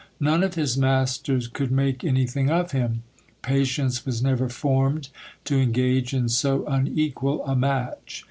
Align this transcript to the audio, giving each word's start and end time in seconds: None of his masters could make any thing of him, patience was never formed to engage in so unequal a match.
None 0.19 0.41
of 0.41 0.55
his 0.55 0.79
masters 0.79 1.47
could 1.47 1.69
make 1.71 2.03
any 2.03 2.25
thing 2.25 2.49
of 2.49 2.71
him, 2.71 3.03
patience 3.43 4.03
was 4.03 4.19
never 4.19 4.49
formed 4.49 5.09
to 5.45 5.59
engage 5.59 6.11
in 6.11 6.27
so 6.27 6.65
unequal 6.65 7.45
a 7.45 7.55
match. 7.55 8.19